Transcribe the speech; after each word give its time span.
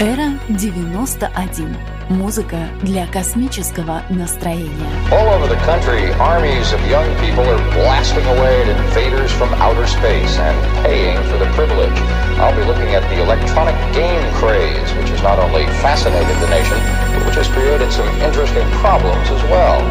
Эра 0.00 0.38
91. 0.48 1.76
Музыка 2.08 2.68
для 2.82 3.06
космического 3.06 4.02
настроения. 4.10 4.70
All 5.10 5.26
over 5.34 5.48
the 5.48 5.58
country, 5.64 6.12
armies 6.20 6.72
of 6.72 6.80
young 6.88 7.08
people 7.18 7.42
are 7.42 7.58
blasting 7.72 8.24
away 8.26 8.62
at 8.62 8.68
invaders 8.68 9.32
from 9.32 9.52
outer 9.54 9.86
space 9.86 10.38
and 10.38 10.56
paying 10.84 11.16
for 11.30 11.38
the 11.38 11.46
privilege. 11.56 11.98
I'll 12.38 12.54
be 12.54 12.64
looking 12.64 12.94
at 12.94 13.02
the 13.08 13.22
electronic 13.22 13.74
game 13.92 14.22
craze, 14.34 14.92
which 14.98 15.08
has 15.08 15.22
not 15.22 15.38
only 15.38 15.66
fascinated 15.82 16.36
the 16.38 16.48
nation, 16.48 16.78
but 17.14 17.26
which 17.26 17.36
has 17.36 17.48
created 17.48 17.90
some 17.90 18.06
interesting 18.20 18.68
problems 18.78 19.28
as 19.30 19.42
well. 19.50 19.82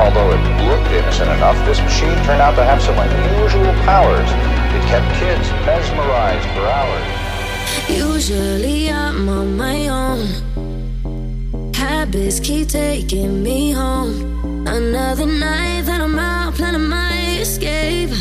Although 0.00 0.32
it 0.32 0.42
looked 0.66 0.90
innocent 0.90 1.30
enough, 1.30 1.54
this 1.66 1.78
machine 1.80 2.16
turned 2.24 2.42
out 2.42 2.56
to 2.56 2.64
have 2.64 2.82
some 2.82 2.98
unusual 2.98 3.72
powers. 3.84 4.57
It 4.71 4.83
kept 4.91 5.09
kids 5.19 5.47
mesmerized 5.65 6.47
for 6.53 6.65
hours. 6.77 7.07
Usually 7.89 8.91
I'm 8.91 9.27
on 9.27 9.57
my 9.57 9.87
own. 9.87 10.27
Habits 11.73 12.39
keep 12.39 12.67
taking 12.69 13.41
me 13.41 13.71
home. 13.71 14.67
Another 14.67 15.25
night 15.25 15.81
that 15.85 16.01
I'm 16.01 16.19
out 16.19 16.53
planning 16.53 16.87
my 16.87 17.37
escape. 17.39 18.11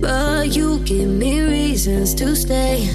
But 0.00 0.56
you 0.56 0.78
give 0.80 1.08
me 1.08 1.42
reasons 1.42 2.14
to 2.14 2.34
stay. 2.34 2.86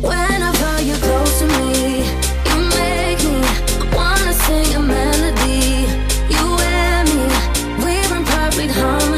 Whenever 0.00 0.82
you're 0.82 0.96
close 0.96 1.38
to 1.40 1.46
me, 1.46 2.04
you 2.48 2.58
make 2.80 3.20
me 3.24 3.40
wanna 3.94 4.32
sing 4.46 4.74
a 4.74 4.80
melody. 4.80 5.86
You 6.34 6.46
and 6.60 7.08
me, 7.14 7.26
we're 7.84 8.16
in 8.16 8.24
perfect 8.24 8.72
harmony. 8.72 9.11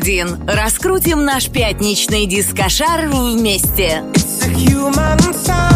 91. 0.00 0.48
Раскрутим 0.48 1.24
наш 1.24 1.48
пятничный 1.48 2.26
дискошар 2.26 3.08
вместе. 3.08 4.04
It's 4.14 4.44
a 4.44 4.50
human 4.50 5.18
sign 5.34 5.67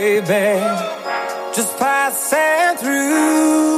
baby, 0.00 0.64
just 1.54 1.76
passing 1.76 2.78
through. 2.78 3.69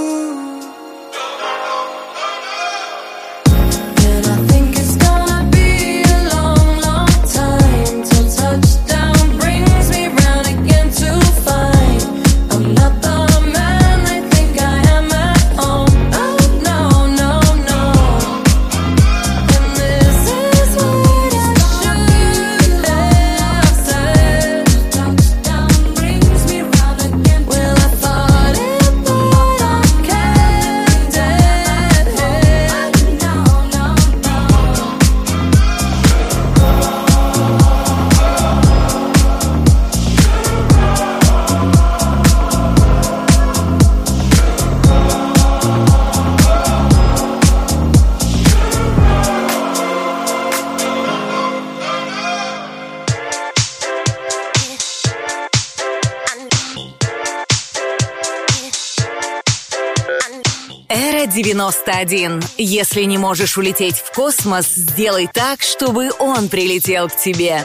91. 61.84 62.42
Если 62.58 63.02
не 63.02 63.18
можешь 63.18 63.58
улететь 63.58 63.96
в 63.96 64.12
космос, 64.12 64.66
сделай 64.74 65.28
так, 65.32 65.62
чтобы 65.62 66.10
он 66.18 66.48
прилетел 66.48 67.08
к 67.08 67.16
тебе. 67.16 67.64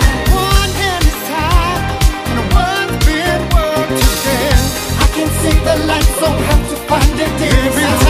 the 5.75 5.85
light, 5.85 6.03
so 6.03 6.25
have 6.25 6.69
to 6.69 6.75
find 6.87 7.19
it. 7.19 8.00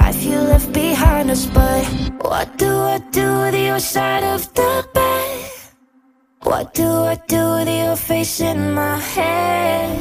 life 0.00 0.22
you 0.24 0.38
left 0.52 0.72
behind 0.72 1.30
us 1.30 1.46
But 1.46 1.84
what 2.28 2.48
do 2.62 2.70
I 2.94 2.98
do 3.18 3.26
with 3.42 3.56
your 3.68 3.80
side 3.80 4.24
of 4.34 4.42
the 4.58 4.72
bed? 4.94 5.50
What 6.42 6.74
do 6.74 6.88
I 7.12 7.16
do 7.34 7.42
with 7.56 7.70
your 7.82 7.96
face 7.96 8.40
in 8.40 8.58
my 8.80 8.96
head? 9.14 9.98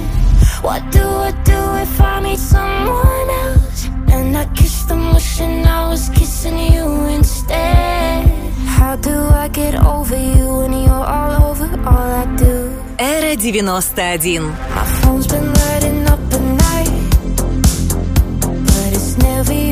What 0.67 0.81
do 0.97 1.05
I 1.29 1.31
do 1.51 1.59
if 1.85 2.01
I 2.01 2.15
meet 2.25 2.39
someone 2.39 3.29
else? 3.45 3.79
And 4.15 4.29
I 4.37 4.45
kiss 4.59 4.75
them 4.89 5.03
wishing 5.13 5.65
I 5.65 5.89
was 5.89 6.09
kissing 6.09 6.57
you 6.73 6.85
instead 7.17 8.25
How 8.77 8.95
do 8.95 9.15
I 9.43 9.47
get 9.59 9.73
over 9.95 10.19
you 10.33 10.47
when 10.59 10.73
you're 10.85 11.07
all 11.15 11.31
over 11.49 11.69
all 11.91 12.09
I 12.23 12.25
do? 12.43 12.55
Эра 12.97 13.35
91 13.35 14.55
My 14.75 14.85
phone's 14.99 15.27
been 15.27 15.47
lighting 15.59 16.01
up 16.13 16.33
at 16.37 16.43
night 16.65 16.91
But 18.67 18.89
it's 18.97 19.17
never 19.17 19.66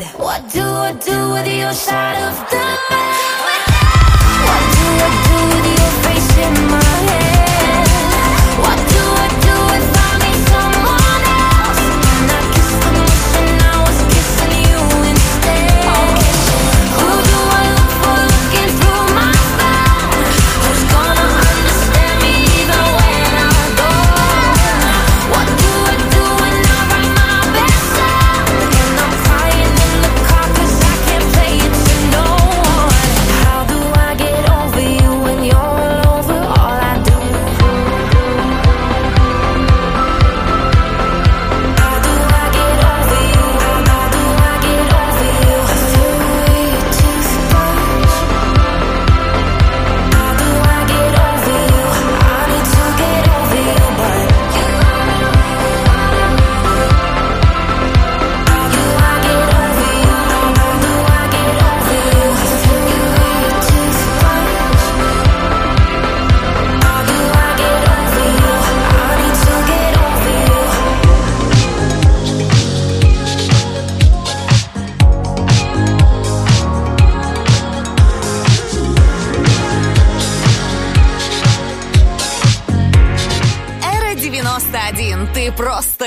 What 0.00 0.50
do 0.50 0.62
I 0.62 0.92
do 0.94 1.32
with 1.32 1.46
your 1.46 1.74
side 1.74 2.16
of 2.16 2.38
the 2.48 2.78
bed? 2.88 3.21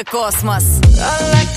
космос. 0.04 0.80
I 0.98 1.30
like 1.32 1.53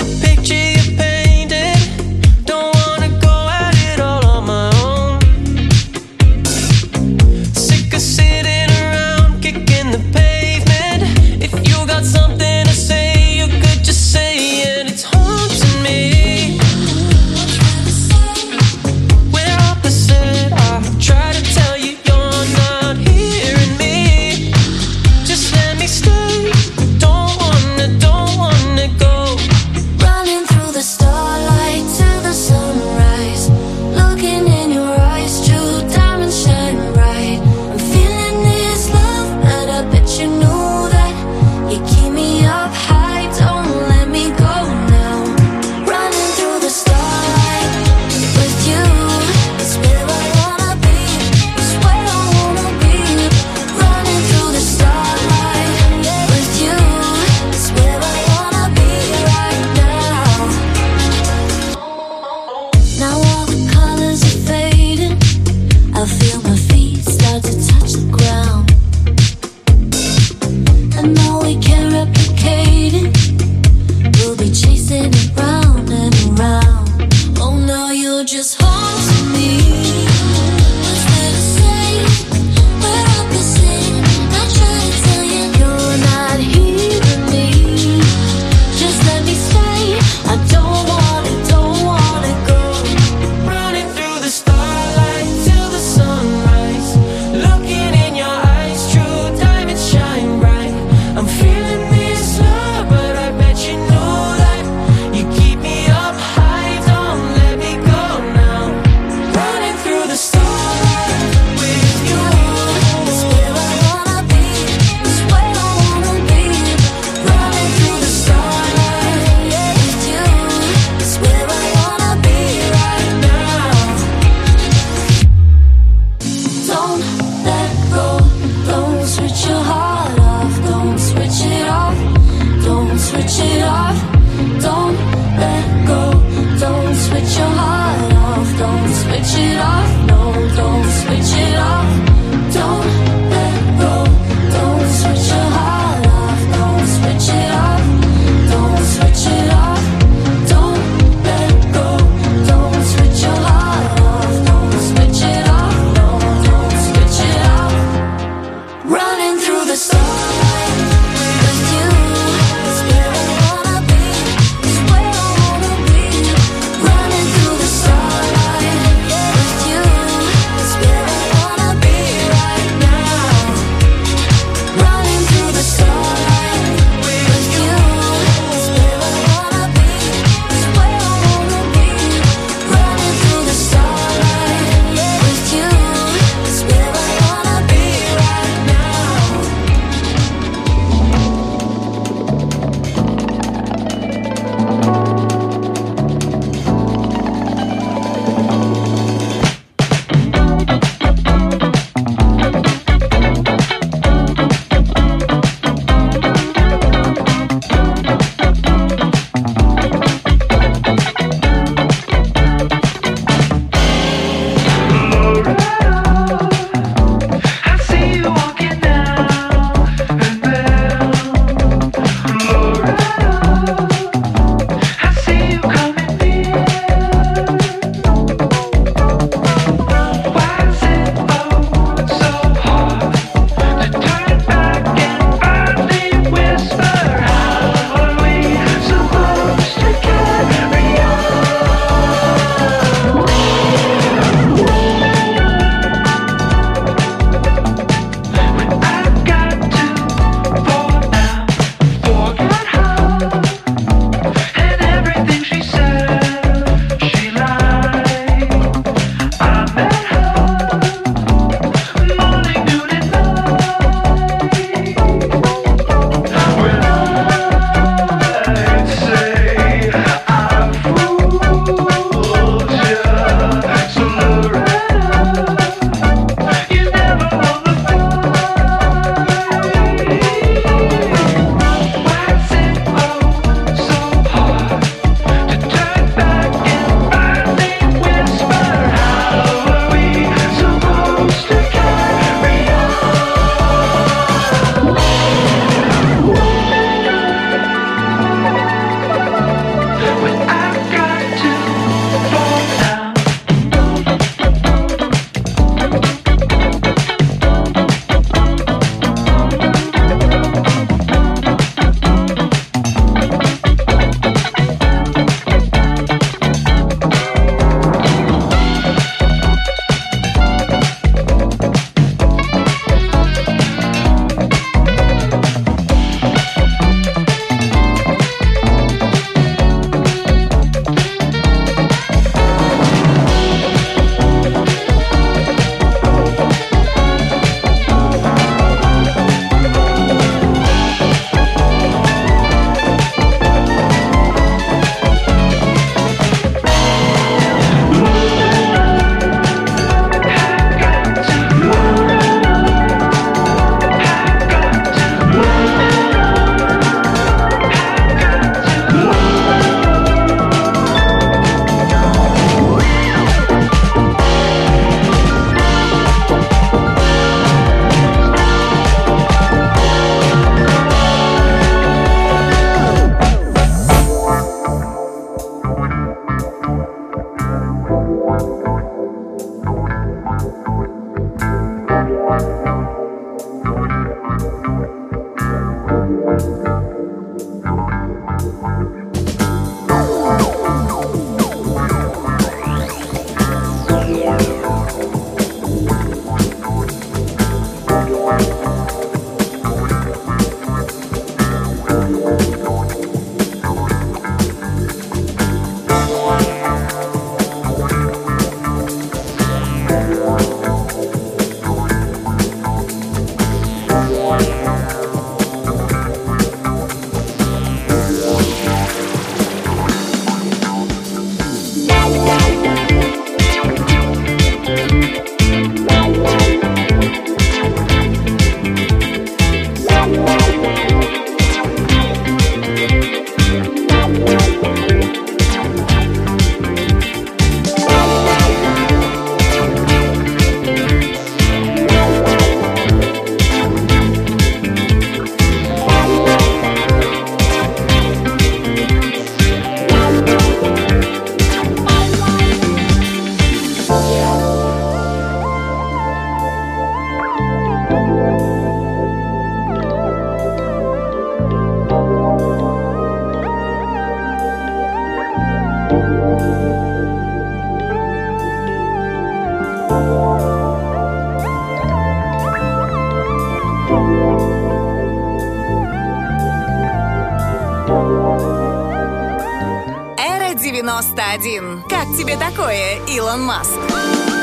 91. 480.83 481.83
Как 481.89 482.07
тебе 482.17 482.37
такое, 482.37 483.05
Илон 483.09 483.43
Маск? 483.43 484.38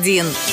91. 0.00 0.43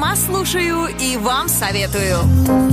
Сама 0.00 0.16
слушаю 0.16 0.86
и 0.98 1.18
вам 1.18 1.46
советую. 1.46 2.69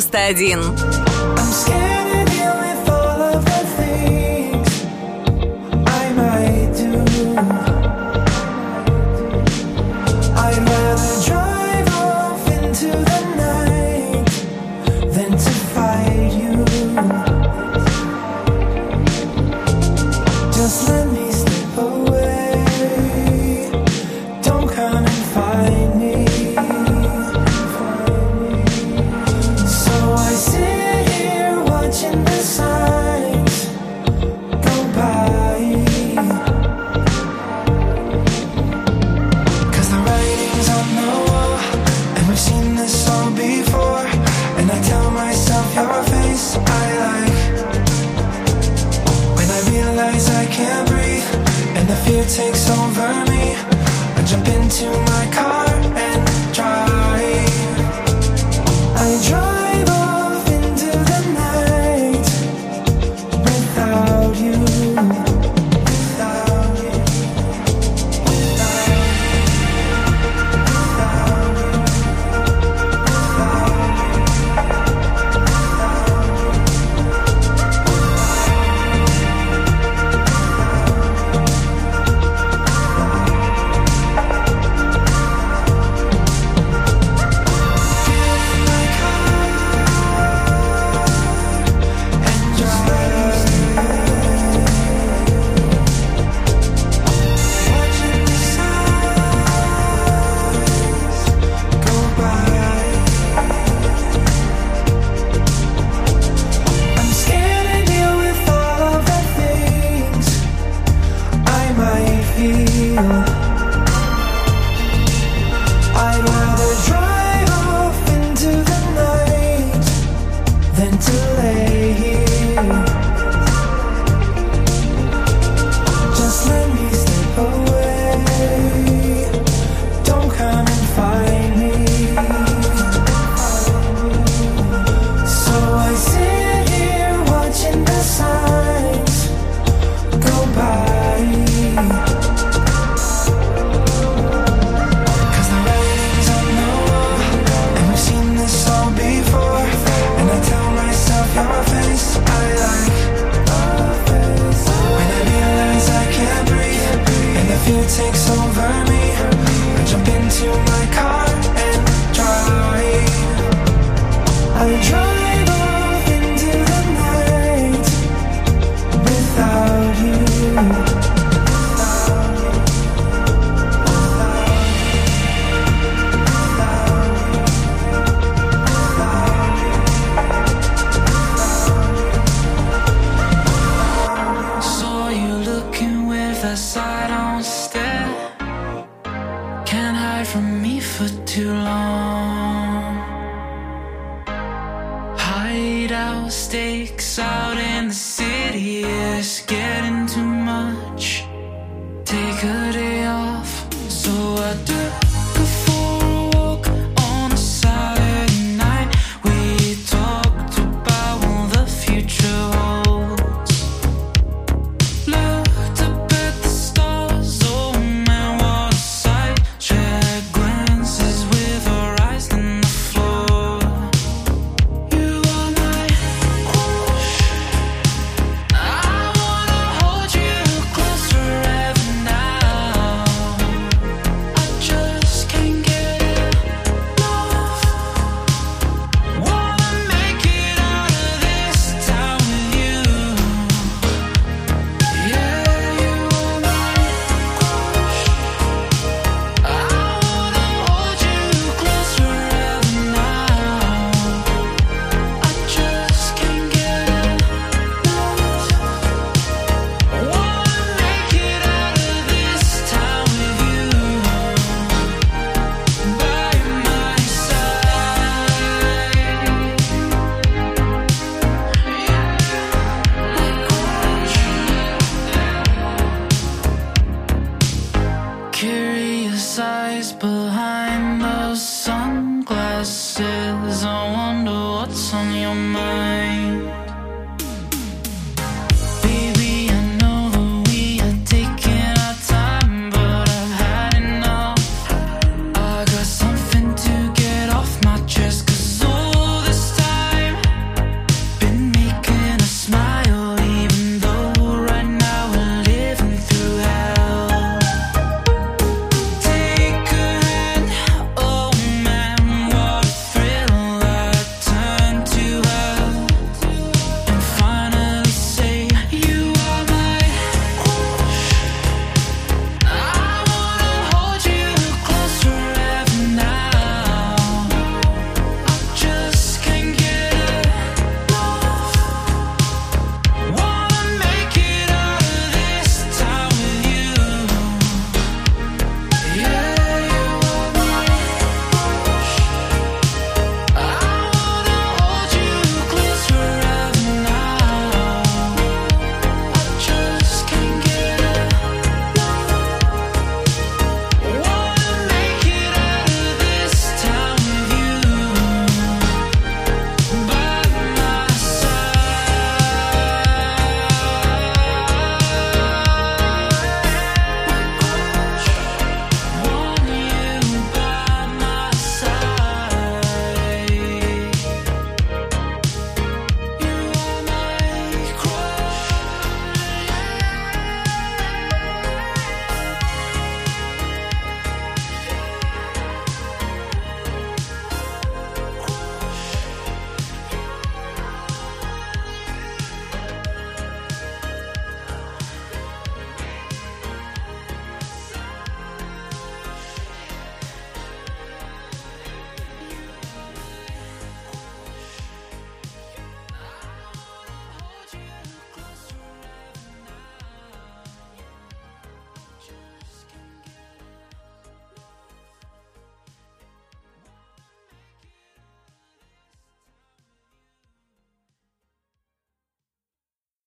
91. 0.00 1.07